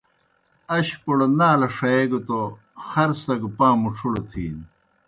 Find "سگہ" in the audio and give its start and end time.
3.23-3.49